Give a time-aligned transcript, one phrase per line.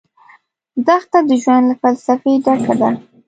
[0.87, 2.89] دښته د ژوند له فلسفې ډکه ده.